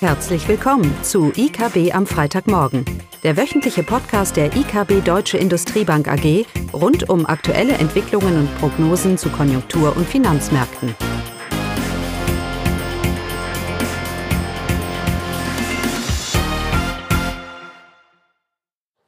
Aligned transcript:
Herzlich 0.00 0.46
willkommen 0.46 0.94
zu 1.02 1.32
IKB 1.34 1.94
am 1.94 2.06
Freitagmorgen, 2.06 2.84
der 3.22 3.38
wöchentliche 3.38 3.82
Podcast 3.82 4.36
der 4.36 4.54
IKB 4.54 5.02
Deutsche 5.02 5.38
Industriebank 5.38 6.06
AG 6.06 6.44
rund 6.74 7.08
um 7.08 7.24
aktuelle 7.24 7.72
Entwicklungen 7.72 8.40
und 8.40 8.58
Prognosen 8.58 9.16
zu 9.16 9.30
Konjunktur- 9.30 9.96
und 9.96 10.06
Finanzmärkten. 10.06 10.94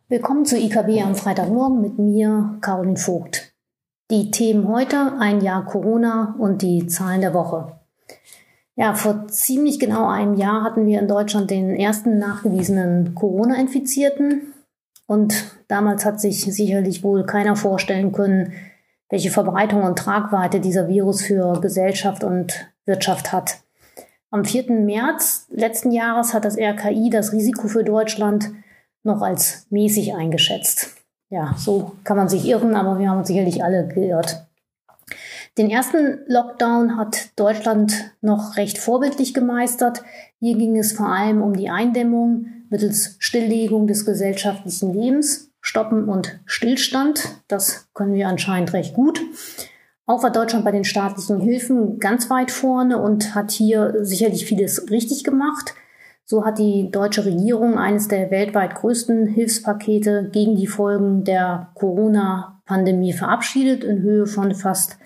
Willkommen 0.09 0.47
zu 0.47 0.57
IKB 0.57 1.03
am 1.03 1.15
Freitagmorgen 1.15 1.83
mit 1.83 1.99
mir, 1.99 2.57
Caroline 2.63 2.97
Vogt. 2.97 3.53
Die 4.11 4.31
Themen 4.31 4.67
heute, 4.69 5.19
ein 5.21 5.43
Jahr 5.43 5.67
Corona 5.67 6.35
und 6.39 6.63
die 6.63 6.87
Zahlen 6.87 7.21
der 7.21 7.35
Woche. 7.35 7.78
Ja, 8.79 8.95
vor 8.95 9.27
ziemlich 9.27 9.81
genau 9.81 10.09
einem 10.09 10.35
Jahr 10.35 10.63
hatten 10.63 10.87
wir 10.87 11.01
in 11.01 11.09
Deutschland 11.09 11.51
den 11.51 11.75
ersten 11.75 12.19
nachgewiesenen 12.19 13.17
Corona-Infizierten. 13.17 14.55
Und 15.09 15.35
damals 15.67 16.05
hat 16.05 16.21
sich 16.21 16.45
sicherlich 16.45 17.03
wohl 17.03 17.27
keiner 17.27 17.57
vorstellen 17.57 18.13
können, 18.13 18.53
welche 19.09 19.33
Verbreitung 19.33 19.83
und 19.83 19.99
Tragweite 19.99 20.61
dieser 20.61 20.87
Virus 20.87 21.23
für 21.23 21.61
Gesellschaft 21.61 22.23
und 22.23 22.73
Wirtschaft 22.85 23.33
hat. 23.33 23.57
Am 24.31 24.45
4. 24.45 24.71
März 24.71 25.49
letzten 25.51 25.91
Jahres 25.91 26.33
hat 26.33 26.45
das 26.45 26.57
RKI 26.57 27.11
das 27.11 27.33
Risiko 27.33 27.67
für 27.67 27.83
Deutschland 27.83 28.53
noch 29.03 29.23
als 29.23 29.67
mäßig 29.71 30.15
eingeschätzt. 30.15 30.95
Ja, 31.31 31.53
so 31.59 31.97
kann 32.05 32.17
man 32.17 32.29
sich 32.29 32.47
irren, 32.47 32.77
aber 32.77 33.01
wir 33.01 33.11
haben 33.11 33.19
uns 33.19 33.27
sicherlich 33.27 33.65
alle 33.65 33.89
geirrt. 33.89 34.48
Den 35.59 35.71
ersten 35.71 36.21
Lockdown 36.29 36.97
hat 36.97 37.31
Deutschland 37.35 38.13
noch 38.21 38.57
recht 38.57 38.79
vorbildlich 38.79 39.35
gemeistert. 39.35 40.05
Hier 40.39 40.57
ging 40.57 40.79
es 40.79 40.93
vor 40.93 41.09
allem 41.09 41.43
um 41.43 41.57
die 41.57 41.69
Eindämmung 41.69 42.47
mittels 42.71 43.17
Stilllegung 43.19 43.89
des 43.89 44.07
gesellschaftlichen 44.07 44.95
Lebens, 44.95 45.51
Stoppen 45.61 46.09
und 46.09 46.39
Stillstand. 46.47 47.41
Das 47.49 47.89
können 47.93 48.15
wir 48.15 48.29
anscheinend 48.29 48.73
recht 48.73 48.95
gut. 48.95 49.21
Auch 50.07 50.23
war 50.23 50.31
Deutschland 50.31 50.65
bei 50.65 50.71
den 50.71 50.85
staatlichen 50.85 51.41
Hilfen 51.41 51.99
ganz 51.99 52.31
weit 52.31 52.53
vorne 52.53 53.03
und 53.03 53.35
hat 53.35 53.51
hier 53.51 53.95
sicherlich 54.03 54.47
vieles 54.47 54.89
richtig 54.93 55.25
gemacht. 55.25 55.75
So 56.25 56.45
hat 56.45 56.61
die 56.61 56.89
deutsche 56.93 57.25
Regierung 57.25 57.79
eines 57.79 58.07
der 58.07 58.31
weltweit 58.31 58.77
größten 58.77 59.27
Hilfspakete 59.27 60.31
gegen 60.31 60.55
die 60.55 60.69
Folgen 60.69 61.25
der 61.25 61.71
Corona-Pandemie 61.75 63.13
verabschiedet 63.13 63.83
in 63.83 64.03
Höhe 64.03 64.27
von 64.27 64.55
fast 64.55 64.99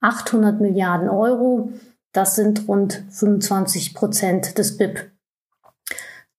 800 0.00 0.60
Milliarden 0.60 1.08
Euro. 1.08 1.72
Das 2.12 2.34
sind 2.34 2.66
rund 2.68 3.04
25 3.10 3.94
Prozent 3.94 4.58
des 4.58 4.76
BIP. 4.76 5.10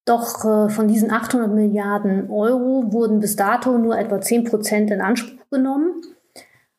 Doch 0.04 0.44
äh, 0.44 0.68
von 0.68 0.88
diesen 0.88 1.10
800 1.10 1.52
Milliarden 1.52 2.28
Euro 2.30 2.92
wurden 2.92 3.20
bis 3.20 3.36
dato 3.36 3.78
nur 3.78 3.96
etwa 3.96 4.20
10 4.20 4.44
Prozent 4.44 4.90
in 4.90 5.00
Anspruch 5.00 5.48
genommen. 5.50 6.02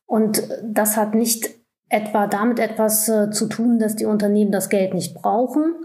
Und 0.06 0.44
das 0.64 0.98
hat 0.98 1.16
nicht 1.16 1.50
etwa 1.90 2.28
damit 2.28 2.60
etwas 2.60 3.08
äh, 3.08 3.32
zu 3.32 3.48
tun, 3.48 3.80
dass 3.80 3.96
die 3.96 4.06
Unternehmen 4.06 4.52
das 4.52 4.70
Geld 4.70 4.94
nicht 4.94 5.14
brauchen. 5.14 5.76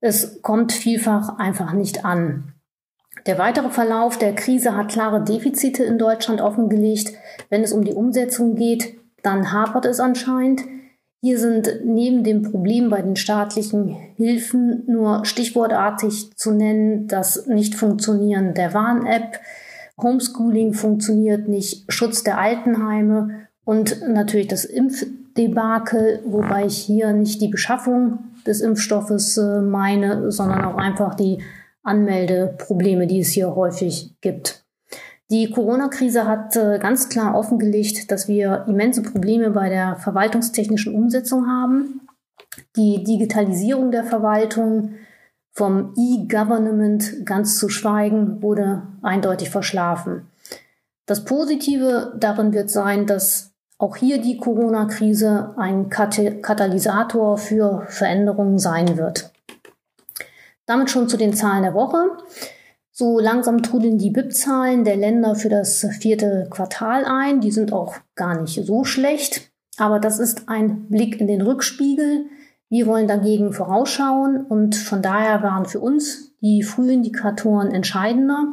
Es 0.00 0.42
kommt 0.42 0.72
vielfach 0.72 1.38
einfach 1.38 1.72
nicht 1.72 2.04
an. 2.04 2.52
Der 3.26 3.38
weitere 3.38 3.70
Verlauf 3.70 4.18
der 4.18 4.34
Krise 4.34 4.76
hat 4.76 4.90
klare 4.90 5.24
Defizite 5.24 5.82
in 5.84 5.96
Deutschland 5.96 6.42
offengelegt, 6.42 7.14
wenn 7.48 7.62
es 7.62 7.72
um 7.72 7.84
die 7.84 7.94
Umsetzung 7.94 8.54
geht 8.56 8.98
dann 9.24 9.52
hapert 9.52 9.86
es 9.86 9.98
anscheinend. 9.98 10.62
Hier 11.20 11.38
sind 11.38 11.80
neben 11.84 12.22
dem 12.22 12.42
Problem 12.42 12.90
bei 12.90 13.00
den 13.00 13.16
staatlichen 13.16 13.88
Hilfen 14.16 14.84
nur 14.86 15.24
stichwortartig 15.24 16.36
zu 16.36 16.52
nennen, 16.52 17.08
das 17.08 17.46
Nicht-Funktionieren 17.46 18.54
der 18.54 18.74
Warn-App, 18.74 19.40
Homeschooling 20.00 20.74
funktioniert 20.74 21.48
nicht, 21.48 21.90
Schutz 21.92 22.24
der 22.24 22.38
Altenheime 22.38 23.46
und 23.64 24.02
natürlich 24.08 24.48
das 24.48 24.64
Impfdebakel, 24.64 26.20
wobei 26.26 26.66
ich 26.66 26.76
hier 26.76 27.12
nicht 27.12 27.40
die 27.40 27.48
Beschaffung 27.48 28.18
des 28.46 28.60
Impfstoffes 28.60 29.38
äh, 29.38 29.60
meine, 29.60 30.30
sondern 30.30 30.64
auch 30.64 30.76
einfach 30.76 31.14
die 31.14 31.38
Anmeldeprobleme, 31.82 33.06
die 33.06 33.20
es 33.20 33.28
hier 33.28 33.54
häufig 33.54 34.14
gibt. 34.20 34.63
Die 35.30 35.50
Corona-Krise 35.50 36.26
hat 36.26 36.54
äh, 36.56 36.78
ganz 36.78 37.08
klar 37.08 37.34
offengelegt, 37.34 38.10
dass 38.10 38.28
wir 38.28 38.64
immense 38.68 39.02
Probleme 39.02 39.50
bei 39.50 39.70
der 39.70 39.96
verwaltungstechnischen 39.96 40.94
Umsetzung 40.94 41.46
haben. 41.48 42.02
Die 42.76 43.02
Digitalisierung 43.02 43.90
der 43.90 44.04
Verwaltung 44.04 44.96
vom 45.52 45.94
E-Government 45.96 47.24
ganz 47.24 47.58
zu 47.58 47.68
schweigen 47.68 48.42
wurde 48.42 48.82
eindeutig 49.02 49.50
verschlafen. 49.50 50.28
Das 51.06 51.24
Positive 51.24 52.14
darin 52.18 52.52
wird 52.52 52.70
sein, 52.70 53.06
dass 53.06 53.52
auch 53.78 53.96
hier 53.96 54.20
die 54.20 54.36
Corona-Krise 54.36 55.54
ein 55.56 55.88
Katalysator 55.90 57.38
für 57.38 57.84
Veränderungen 57.88 58.58
sein 58.58 58.96
wird. 58.96 59.32
Damit 60.66 60.90
schon 60.90 61.08
zu 61.08 61.16
den 61.16 61.34
Zahlen 61.34 61.62
der 61.62 61.74
Woche. 61.74 62.10
So 62.96 63.18
langsam 63.18 63.60
trudeln 63.60 63.98
die 63.98 64.10
BIP-Zahlen 64.10 64.84
der 64.84 64.94
Länder 64.94 65.34
für 65.34 65.48
das 65.48 65.84
vierte 65.98 66.46
Quartal 66.48 67.04
ein. 67.04 67.40
Die 67.40 67.50
sind 67.50 67.72
auch 67.72 67.96
gar 68.14 68.40
nicht 68.40 68.64
so 68.64 68.84
schlecht. 68.84 69.50
Aber 69.76 69.98
das 69.98 70.20
ist 70.20 70.48
ein 70.48 70.86
Blick 70.88 71.20
in 71.20 71.26
den 71.26 71.42
Rückspiegel. 71.42 72.26
Wir 72.68 72.86
wollen 72.86 73.08
dagegen 73.08 73.52
vorausschauen 73.52 74.46
und 74.46 74.76
von 74.76 75.02
daher 75.02 75.42
waren 75.42 75.66
für 75.66 75.80
uns 75.80 76.36
die 76.40 76.62
Frühindikatoren 76.62 77.72
entscheidender, 77.72 78.52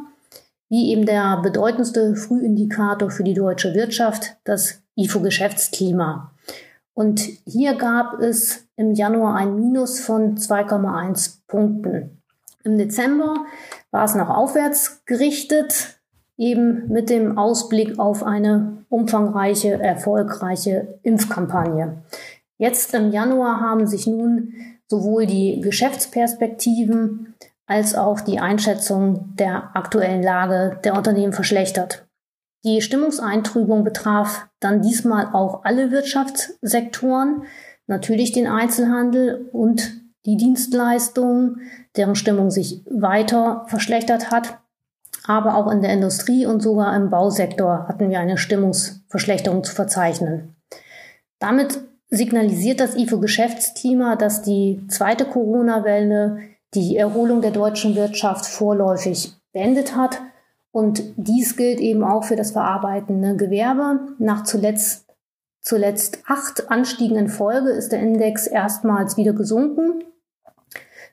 wie 0.68 0.90
eben 0.90 1.06
der 1.06 1.40
bedeutendste 1.40 2.16
Frühindikator 2.16 3.10
für 3.10 3.22
die 3.22 3.34
deutsche 3.34 3.74
Wirtschaft, 3.74 4.38
das 4.42 4.82
IFO-Geschäftsklima. 4.96 6.32
Und 6.94 7.20
hier 7.46 7.74
gab 7.74 8.18
es 8.20 8.66
im 8.74 8.92
Januar 8.92 9.36
ein 9.36 9.54
Minus 9.54 10.00
von 10.00 10.36
2,1 10.36 11.38
Punkten. 11.46 12.21
Im 12.64 12.78
Dezember 12.78 13.46
war 13.90 14.04
es 14.04 14.14
noch 14.14 14.30
aufwärts 14.30 15.04
gerichtet, 15.04 15.98
eben 16.36 16.88
mit 16.88 17.10
dem 17.10 17.38
Ausblick 17.38 17.98
auf 17.98 18.22
eine 18.22 18.84
umfangreiche, 18.88 19.80
erfolgreiche 19.80 20.98
Impfkampagne. 21.02 22.02
Jetzt 22.58 22.94
im 22.94 23.10
Januar 23.10 23.60
haben 23.60 23.86
sich 23.86 24.06
nun 24.06 24.54
sowohl 24.86 25.26
die 25.26 25.60
Geschäftsperspektiven 25.60 27.34
als 27.66 27.94
auch 27.94 28.20
die 28.20 28.38
Einschätzung 28.38 29.34
der 29.36 29.74
aktuellen 29.74 30.22
Lage 30.22 30.78
der 30.84 30.94
Unternehmen 30.94 31.32
verschlechtert. 31.32 32.06
Die 32.64 32.80
Stimmungseintrübung 32.80 33.82
betraf 33.82 34.48
dann 34.60 34.82
diesmal 34.82 35.30
auch 35.32 35.64
alle 35.64 35.90
Wirtschaftssektoren, 35.90 37.44
natürlich 37.86 38.32
den 38.32 38.46
Einzelhandel 38.46 39.48
und 39.52 40.01
die 40.24 40.36
Dienstleistungen, 40.36 41.60
deren 41.96 42.14
Stimmung 42.14 42.50
sich 42.50 42.82
weiter 42.88 43.64
verschlechtert 43.68 44.30
hat. 44.30 44.58
Aber 45.26 45.56
auch 45.56 45.70
in 45.70 45.82
der 45.82 45.92
Industrie 45.92 46.46
und 46.46 46.60
sogar 46.60 46.94
im 46.96 47.10
Bausektor 47.10 47.86
hatten 47.88 48.10
wir 48.10 48.18
eine 48.18 48.38
Stimmungsverschlechterung 48.38 49.62
zu 49.62 49.74
verzeichnen. 49.74 50.56
Damit 51.38 51.80
signalisiert 52.10 52.80
das 52.80 52.96
IFO-Geschäftsklima, 52.96 54.16
dass 54.16 54.42
die 54.42 54.84
zweite 54.88 55.24
Corona-Welle 55.24 56.38
die 56.74 56.96
Erholung 56.96 57.40
der 57.40 57.50
deutschen 57.50 57.94
Wirtschaft 57.96 58.46
vorläufig 58.46 59.34
beendet 59.52 59.96
hat. 59.96 60.20
Und 60.70 61.02
dies 61.16 61.56
gilt 61.56 61.80
eben 61.80 62.02
auch 62.02 62.24
für 62.24 62.36
das 62.36 62.52
verarbeitende 62.52 63.36
Gewerbe. 63.36 64.00
Nach 64.18 64.44
zuletzt, 64.44 65.06
zuletzt 65.60 66.18
acht 66.26 66.70
Anstiegen 66.70 67.16
in 67.16 67.28
Folge 67.28 67.70
ist 67.70 67.92
der 67.92 68.00
Index 68.00 68.46
erstmals 68.46 69.16
wieder 69.16 69.32
gesunken. 69.32 70.04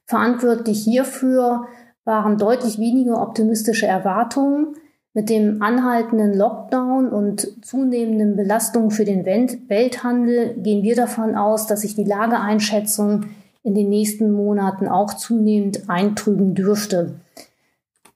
Verantwortlich 0.10 0.84
hierfür 0.86 1.68
waren 2.04 2.40
deutlich 2.40 2.80
weniger 2.80 3.22
optimistische 3.22 3.86
Erwartungen. 3.86 4.76
Mit 5.14 5.30
dem 5.30 5.62
anhaltenden 5.62 6.36
Lockdown 6.36 7.10
und 7.10 7.64
zunehmenden 7.64 8.36
Belastungen 8.36 8.90
für 8.90 9.06
den 9.06 9.24
Welthandel 9.24 10.56
gehen 10.56 10.82
wir 10.82 10.96
davon 10.96 11.36
aus, 11.36 11.68
dass 11.68 11.82
sich 11.82 11.94
die 11.94 12.06
Lageeinschätzung 12.06 13.26
in 13.62 13.76
den 13.76 13.90
nächsten 13.90 14.32
Monaten 14.32 14.88
auch 14.88 15.14
zunehmend 15.14 15.88
eintrüben 15.92 16.56
dürfte. 16.56 17.20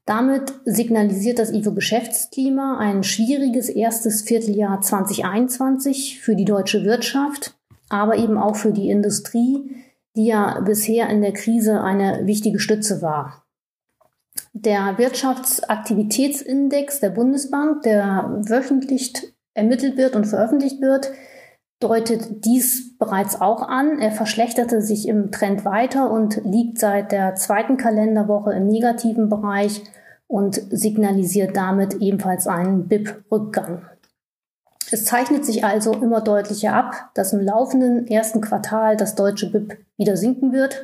Damit 0.07 0.51
signalisiert 0.65 1.37
das 1.37 1.53
IFO-Geschäftsklima 1.53 2.79
ein 2.79 3.03
schwieriges 3.03 3.69
erstes 3.69 4.23
Vierteljahr 4.23 4.81
2021 4.81 6.21
für 6.21 6.35
die 6.35 6.45
deutsche 6.45 6.83
Wirtschaft, 6.85 7.53
aber 7.89 8.17
eben 8.17 8.39
auch 8.39 8.55
für 8.55 8.71
die 8.71 8.89
Industrie, 8.89 9.75
die 10.15 10.27
ja 10.27 10.61
bisher 10.61 11.09
in 11.09 11.21
der 11.21 11.33
Krise 11.33 11.81
eine 11.81 12.25
wichtige 12.25 12.59
Stütze 12.59 13.01
war. 13.01 13.43
Der 14.53 14.97
Wirtschaftsaktivitätsindex 14.97 16.99
der 16.99 17.09
Bundesbank, 17.09 17.83
der 17.83 18.41
wöchentlich 18.47 19.13
ermittelt 19.53 19.97
wird 19.97 20.15
und 20.15 20.25
veröffentlicht 20.25 20.81
wird, 20.81 21.11
deutet 21.79 22.45
dies 22.45 22.97
bereits 22.97 23.41
auch 23.41 23.67
an. 23.67 23.99
Er 23.99 24.11
verschlechterte 24.11 24.81
sich 24.81 25.07
im 25.07 25.31
Trend 25.31 25.65
weiter 25.65 26.11
und 26.11 26.41
liegt 26.45 26.79
seit 26.79 27.11
der 27.11 27.35
zweiten 27.35 27.77
Kalenderwoche 27.77 28.53
im 28.53 28.67
negativen 28.67 29.29
Bereich 29.29 29.83
und 30.27 30.61
signalisiert 30.69 31.57
damit 31.57 31.95
ebenfalls 31.95 32.47
einen 32.47 32.87
BIP-Rückgang. 32.87 33.85
Es 34.93 35.05
zeichnet 35.05 35.43
sich 35.43 35.65
also 35.65 35.91
immer 35.93 36.21
deutlicher 36.21 36.71
ab, 36.71 37.09
dass 37.15 37.33
im 37.33 37.39
laufenden 37.39 38.05
ersten 38.05 38.41
Quartal 38.41 38.95
das 38.95 39.15
deutsche 39.15 39.49
BIP 39.49 39.75
wieder 39.97 40.15
sinken 40.17 40.53
wird. 40.53 40.83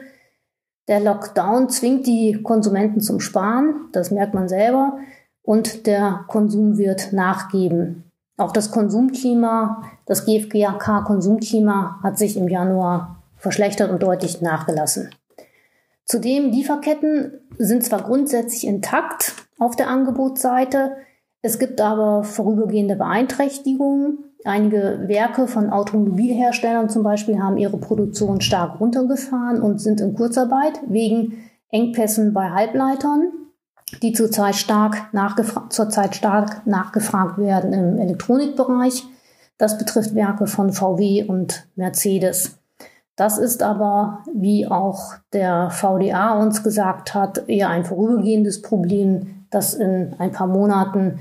Der 0.87 0.99
Lockdown 0.99 1.69
zwingt 1.69 2.07
die 2.07 2.41
Konsumenten 2.41 3.01
zum 3.01 3.19
Sparen, 3.19 3.87
das 3.91 4.09
merkt 4.09 4.33
man 4.33 4.49
selber, 4.49 4.97
und 5.43 5.85
der 5.85 6.25
Konsum 6.27 6.79
wird 6.79 7.13
nachgeben. 7.13 8.03
Auch 8.35 8.51
das 8.51 8.71
Konsumklima, 8.71 9.83
das 10.07 10.25
GfGK-Konsumklima 10.25 11.99
hat 12.01 12.17
sich 12.17 12.35
im 12.35 12.47
Januar 12.47 13.21
verschlechtert 13.37 13.91
und 13.91 14.01
deutlich 14.01 14.41
nachgelassen. 14.41 15.11
Zudem 16.03 16.49
Lieferketten 16.49 17.41
sind 17.59 17.83
zwar 17.83 18.01
grundsätzlich 18.01 18.65
intakt 18.65 19.35
auf 19.59 19.75
der 19.75 19.87
Angebotsseite, 19.87 20.95
es 21.41 21.59
gibt 21.59 21.81
aber 21.81 22.23
vorübergehende 22.23 22.95
Beeinträchtigungen. 22.95 24.19
Einige 24.45 25.03
Werke 25.07 25.47
von 25.47 25.69
Automobilherstellern 25.69 26.89
zum 26.89 27.03
Beispiel 27.03 27.39
haben 27.39 27.57
ihre 27.57 27.77
Produktion 27.77 28.41
stark 28.41 28.79
runtergefahren 28.79 29.61
und 29.61 29.79
sind 29.79 30.01
in 30.01 30.13
Kurzarbeit 30.15 30.79
wegen 30.87 31.43
Engpässen 31.71 32.33
bei 32.33 32.49
Halbleitern 32.49 33.31
die 34.01 34.13
zurzeit 34.13 34.55
stark, 34.55 35.09
zurzeit 35.69 36.15
stark 36.15 36.65
nachgefragt 36.65 37.37
werden 37.37 37.73
im 37.73 37.97
Elektronikbereich. 37.97 39.05
Das 39.57 39.77
betrifft 39.77 40.15
Werke 40.15 40.47
von 40.47 40.71
VW 40.71 41.25
und 41.25 41.67
Mercedes. 41.75 42.57
Das 43.15 43.37
ist 43.37 43.63
aber, 43.63 44.23
wie 44.33 44.67
auch 44.67 45.15
der 45.33 45.69
VDA 45.71 46.39
uns 46.39 46.63
gesagt 46.63 47.13
hat, 47.13 47.49
eher 47.49 47.69
ein 47.69 47.83
vorübergehendes 47.83 48.61
Problem, 48.61 49.38
das 49.49 49.73
in 49.73 50.15
ein 50.19 50.31
paar 50.31 50.47
Monaten 50.47 51.19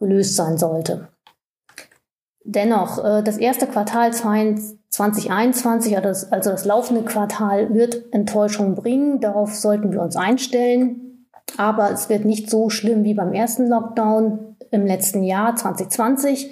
gelöst 0.00 0.36
sein 0.36 0.58
sollte. 0.58 1.08
Dennoch, 2.44 3.02
äh, 3.02 3.22
das 3.22 3.38
erste 3.38 3.66
Quartal 3.66 4.12
2021, 4.12 5.96
also, 5.96 6.26
also 6.30 6.50
das 6.50 6.64
laufende 6.64 7.02
Quartal, 7.02 7.72
wird 7.74 8.12
Enttäuschung 8.12 8.74
bringen. 8.74 9.20
Darauf 9.20 9.54
sollten 9.54 9.92
wir 9.92 10.02
uns 10.02 10.16
einstellen. 10.16 11.26
Aber 11.56 11.90
es 11.90 12.08
wird 12.08 12.24
nicht 12.24 12.50
so 12.50 12.70
schlimm 12.70 13.04
wie 13.04 13.14
beim 13.14 13.32
ersten 13.32 13.66
Lockdown 13.68 14.56
im 14.70 14.86
letzten 14.86 15.22
Jahr 15.22 15.56
2020. 15.56 16.50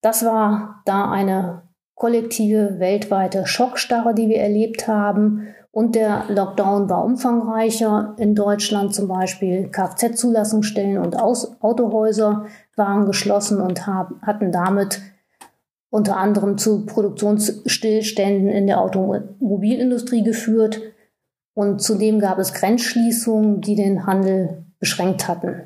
Das 0.00 0.24
war 0.24 0.82
da 0.84 1.10
eine 1.10 1.62
kollektive 1.94 2.78
weltweite 2.78 3.46
Schockstarre, 3.46 4.14
die 4.14 4.28
wir 4.28 4.38
erlebt 4.38 4.86
haben. 4.86 5.48
Und 5.78 5.94
der 5.94 6.24
Lockdown 6.26 6.90
war 6.90 7.04
umfangreicher. 7.04 8.16
In 8.18 8.34
Deutschland 8.34 8.92
zum 8.92 9.06
Beispiel 9.06 9.68
Kfz-Zulassungsstellen 9.68 10.98
und 10.98 11.14
Autohäuser 11.14 12.46
waren 12.74 13.06
geschlossen 13.06 13.60
und 13.60 13.86
haben, 13.86 14.20
hatten 14.22 14.50
damit 14.50 15.00
unter 15.88 16.16
anderem 16.16 16.58
zu 16.58 16.84
Produktionsstillständen 16.84 18.48
in 18.48 18.66
der 18.66 18.80
Automobilindustrie 18.80 20.24
geführt. 20.24 20.80
Und 21.54 21.80
zudem 21.80 22.18
gab 22.18 22.40
es 22.40 22.54
Grenzschließungen, 22.54 23.60
die 23.60 23.76
den 23.76 24.04
Handel 24.04 24.64
beschränkt 24.80 25.28
hatten. 25.28 25.62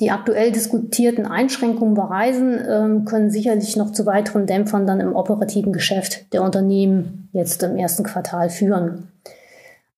Die 0.00 0.12
aktuell 0.12 0.52
diskutierten 0.52 1.26
Einschränkungen 1.26 1.94
bei 1.94 2.04
Reisen 2.04 2.54
äh, 2.54 3.04
können 3.04 3.30
sicherlich 3.30 3.76
noch 3.76 3.90
zu 3.90 4.06
weiteren 4.06 4.46
Dämpfern 4.46 4.86
dann 4.86 5.00
im 5.00 5.16
operativen 5.16 5.72
Geschäft 5.72 6.32
der 6.32 6.42
Unternehmen 6.42 7.28
jetzt 7.32 7.62
im 7.64 7.76
ersten 7.76 8.04
Quartal 8.04 8.48
führen. 8.48 9.08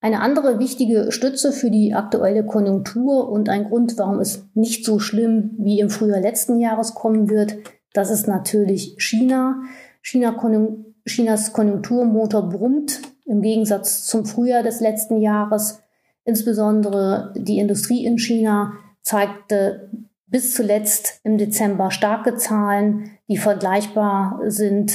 Eine 0.00 0.20
andere 0.20 0.58
wichtige 0.58 1.12
Stütze 1.12 1.52
für 1.52 1.70
die 1.70 1.92
aktuelle 1.92 2.46
Konjunktur 2.46 3.28
und 3.28 3.50
ein 3.50 3.64
Grund, 3.64 3.98
warum 3.98 4.18
es 4.20 4.46
nicht 4.54 4.86
so 4.86 4.98
schlimm 4.98 5.50
wie 5.58 5.80
im 5.80 5.90
Frühjahr 5.90 6.20
letzten 6.20 6.58
Jahres 6.58 6.94
kommen 6.94 7.28
wird, 7.28 7.56
das 7.92 8.10
ist 8.10 8.26
natürlich 8.26 8.94
China. 8.98 9.62
China 10.00 10.32
Konjun 10.32 10.86
Chinas 11.06 11.52
Konjunkturmotor 11.52 12.48
brummt 12.48 13.00
im 13.24 13.42
Gegensatz 13.42 14.04
zum 14.06 14.26
Frühjahr 14.26 14.62
des 14.62 14.80
letzten 14.80 15.20
Jahres. 15.20 15.80
Insbesondere 16.24 17.32
die 17.36 17.58
Industrie 17.58 18.04
in 18.04 18.18
China 18.18 18.72
zeigte 19.02 19.90
bis 20.26 20.54
zuletzt 20.54 21.20
im 21.24 21.38
Dezember 21.38 21.90
starke 21.90 22.36
Zahlen, 22.36 23.10
die 23.28 23.36
vergleichbar 23.36 24.40
sind 24.46 24.92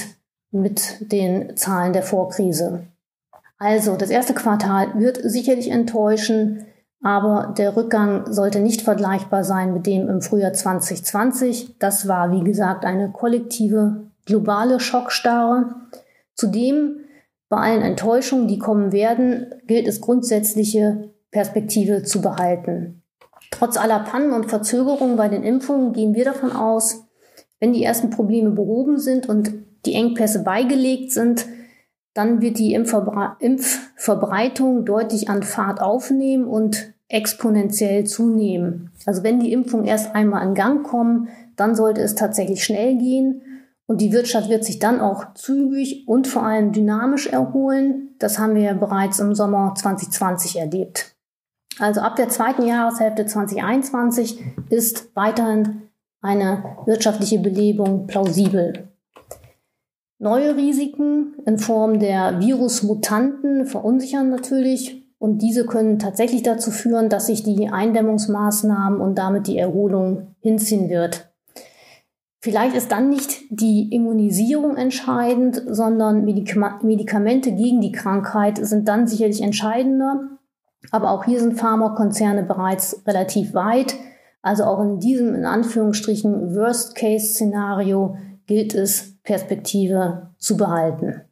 mit 0.50 1.12
den 1.12 1.56
Zahlen 1.56 1.92
der 1.92 2.02
Vorkrise. 2.02 2.86
Also 3.58 3.96
das 3.96 4.10
erste 4.10 4.34
Quartal 4.34 4.98
wird 4.98 5.18
sicherlich 5.22 5.70
enttäuschen, 5.70 6.66
aber 7.02 7.54
der 7.56 7.76
Rückgang 7.76 8.32
sollte 8.32 8.60
nicht 8.60 8.82
vergleichbar 8.82 9.44
sein 9.44 9.72
mit 9.72 9.86
dem 9.86 10.08
im 10.08 10.22
Frühjahr 10.22 10.52
2020. 10.52 11.78
Das 11.78 12.08
war, 12.08 12.32
wie 12.32 12.42
gesagt, 12.42 12.84
eine 12.84 13.10
kollektive 13.10 14.10
globale 14.24 14.80
Schockstarre. 14.80 15.74
Zudem 16.34 17.00
bei 17.48 17.58
allen 17.58 17.82
Enttäuschungen, 17.82 18.48
die 18.48 18.58
kommen 18.58 18.92
werden, 18.92 19.54
gilt 19.66 19.86
es 19.86 20.00
grundsätzliche 20.00 21.10
Perspektive 21.30 22.02
zu 22.02 22.20
behalten. 22.20 23.02
Trotz 23.50 23.76
aller 23.76 24.00
Pannen 24.00 24.32
und 24.32 24.48
Verzögerungen 24.48 25.16
bei 25.16 25.28
den 25.28 25.42
Impfungen 25.42 25.92
gehen 25.92 26.14
wir 26.14 26.24
davon 26.24 26.52
aus, 26.52 27.06
wenn 27.60 27.72
die 27.72 27.84
ersten 27.84 28.10
Probleme 28.10 28.50
behoben 28.50 28.98
sind 28.98 29.28
und 29.28 29.52
die 29.86 29.94
Engpässe 29.94 30.42
beigelegt 30.42 31.12
sind, 31.12 31.46
dann 32.12 32.40
wird 32.40 32.58
die 32.58 32.74
Impfverbre 32.74 33.36
Impfverbreitung 33.40 34.84
deutlich 34.84 35.28
an 35.28 35.42
Fahrt 35.42 35.80
aufnehmen 35.80 36.44
und 36.44 36.94
exponentiell 37.08 38.04
zunehmen. 38.04 38.90
Also 39.04 39.22
wenn 39.22 39.38
die 39.38 39.52
Impfungen 39.52 39.86
erst 39.86 40.14
einmal 40.14 40.46
in 40.46 40.54
Gang 40.54 40.84
kommen, 40.84 41.28
dann 41.56 41.74
sollte 41.74 42.00
es 42.00 42.14
tatsächlich 42.14 42.64
schnell 42.64 42.96
gehen 42.96 43.42
und 43.86 44.00
die 44.00 44.12
Wirtschaft 44.12 44.48
wird 44.48 44.64
sich 44.64 44.78
dann 44.78 45.00
auch 45.00 45.34
zügig 45.34 46.08
und 46.08 46.26
vor 46.26 46.42
allem 46.42 46.72
dynamisch 46.72 47.28
erholen. 47.28 48.14
Das 48.18 48.38
haben 48.38 48.54
wir 48.54 48.62
ja 48.62 48.74
bereits 48.74 49.20
im 49.20 49.34
Sommer 49.34 49.74
2020 49.76 50.58
erlebt. 50.58 51.15
Also 51.78 52.00
ab 52.00 52.16
der 52.16 52.28
zweiten 52.28 52.66
Jahreshälfte 52.66 53.26
2021 53.26 54.42
ist 54.70 55.14
weiterhin 55.14 55.82
eine 56.22 56.76
wirtschaftliche 56.86 57.38
Belebung 57.38 58.06
plausibel. 58.06 58.88
Neue 60.18 60.56
Risiken 60.56 61.34
in 61.44 61.58
Form 61.58 61.98
der 61.98 62.40
Virusmutanten 62.40 63.66
verunsichern 63.66 64.30
natürlich 64.30 65.04
und 65.18 65.42
diese 65.42 65.66
können 65.66 65.98
tatsächlich 65.98 66.42
dazu 66.42 66.70
führen, 66.70 67.10
dass 67.10 67.26
sich 67.26 67.42
die 67.42 67.68
Eindämmungsmaßnahmen 67.68 69.00
und 69.00 69.16
damit 69.16 69.46
die 69.46 69.58
Erholung 69.58 70.34
hinziehen 70.40 70.88
wird. 70.88 71.30
Vielleicht 72.40 72.76
ist 72.76 72.92
dann 72.92 73.10
nicht 73.10 73.42
die 73.50 73.92
Immunisierung 73.92 74.76
entscheidend, 74.76 75.62
sondern 75.66 76.24
Medikamente 76.24 77.52
gegen 77.52 77.80
die 77.80 77.92
Krankheit 77.92 78.58
sind 78.64 78.88
dann 78.88 79.06
sicherlich 79.06 79.42
entscheidender. 79.42 80.35
Aber 80.90 81.10
auch 81.10 81.24
hier 81.24 81.40
sind 81.40 81.58
Pharmakonzerne 81.58 82.42
bereits 82.42 83.02
relativ 83.06 83.54
weit. 83.54 83.94
Also 84.42 84.64
auch 84.64 84.80
in 84.80 85.00
diesem 85.00 85.34
in 85.34 85.44
Anführungsstrichen 85.44 86.54
Worst-Case-Szenario 86.54 88.16
gilt 88.46 88.74
es, 88.74 89.14
Perspektive 89.22 90.30
zu 90.38 90.56
behalten. 90.56 91.22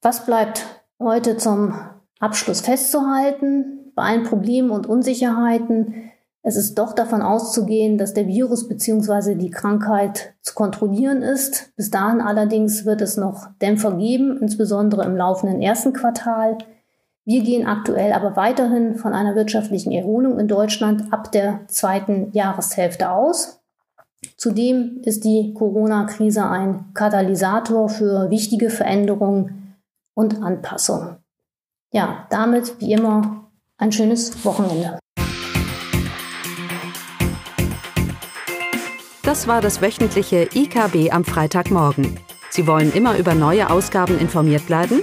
Was 0.00 0.24
bleibt 0.24 0.64
heute 0.98 1.36
zum 1.36 1.74
Abschluss 2.20 2.62
festzuhalten? 2.62 3.92
Bei 3.94 4.04
allen 4.04 4.22
Problemen 4.22 4.70
und 4.70 4.86
Unsicherheiten 4.86 6.08
es 6.48 6.56
ist 6.56 6.78
doch 6.78 6.94
davon 6.94 7.20
auszugehen, 7.20 7.98
dass 7.98 8.14
der 8.14 8.26
Virus 8.26 8.68
bzw. 8.68 9.34
die 9.34 9.50
Krankheit 9.50 10.34
zu 10.40 10.54
kontrollieren 10.54 11.20
ist. 11.20 11.76
Bis 11.76 11.90
dahin 11.90 12.22
allerdings 12.22 12.86
wird 12.86 13.02
es 13.02 13.18
noch 13.18 13.48
Dämpfer 13.60 13.98
geben, 13.98 14.38
insbesondere 14.40 15.04
im 15.04 15.14
laufenden 15.14 15.60
ersten 15.60 15.92
Quartal. 15.92 16.56
Wir 17.28 17.42
gehen 17.42 17.66
aktuell 17.66 18.14
aber 18.14 18.36
weiterhin 18.36 18.94
von 18.94 19.12
einer 19.12 19.34
wirtschaftlichen 19.34 19.92
Erholung 19.92 20.38
in 20.38 20.48
Deutschland 20.48 21.12
ab 21.12 21.30
der 21.30 21.60
zweiten 21.66 22.32
Jahreshälfte 22.32 23.10
aus. 23.10 23.60
Zudem 24.38 25.02
ist 25.04 25.24
die 25.24 25.52
Corona-Krise 25.52 26.48
ein 26.48 26.86
Katalysator 26.94 27.90
für 27.90 28.30
wichtige 28.30 28.70
Veränderungen 28.70 29.76
und 30.14 30.42
Anpassungen. 30.42 31.16
Ja, 31.92 32.26
damit 32.30 32.80
wie 32.80 32.94
immer 32.94 33.50
ein 33.76 33.92
schönes 33.92 34.42
Wochenende. 34.46 34.98
Das 39.22 39.46
war 39.46 39.60
das 39.60 39.82
wöchentliche 39.82 40.48
IKB 40.54 41.12
am 41.12 41.26
Freitagmorgen. 41.26 42.18
Sie 42.48 42.66
wollen 42.66 42.90
immer 42.94 43.18
über 43.18 43.34
neue 43.34 43.68
Ausgaben 43.68 44.18
informiert 44.18 44.66
bleiben? 44.66 45.02